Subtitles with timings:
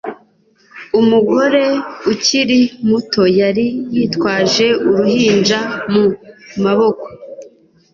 [0.99, 1.63] Umugore
[2.11, 2.59] ukiri
[2.89, 3.65] muto yari
[3.95, 5.59] yitwaje uruhinja
[5.91, 6.05] mu
[6.63, 7.05] maboko.